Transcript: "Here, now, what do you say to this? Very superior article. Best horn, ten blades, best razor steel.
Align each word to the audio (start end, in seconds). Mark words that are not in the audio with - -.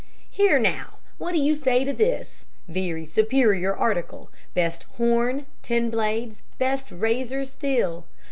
"Here, 0.31 0.57
now, 0.57 0.95
what 1.19 1.33
do 1.33 1.37
you 1.37 1.53
say 1.53 1.83
to 1.85 1.93
this? 1.93 2.43
Very 2.67 3.05
superior 3.05 3.75
article. 3.77 4.31
Best 4.55 4.81
horn, 4.97 5.45
ten 5.61 5.91
blades, 5.91 6.41
best 6.57 6.89
razor 6.91 7.45
steel. 7.45 8.07